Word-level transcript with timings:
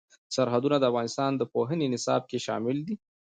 سرحدونه 0.35 0.77
د 0.79 0.83
افغانستان 0.91 1.31
د 1.35 1.41
پوهنې 1.53 1.87
نصاب 1.93 2.21
کې 2.29 2.37
شامل 2.45 2.77
دي. 2.87 2.95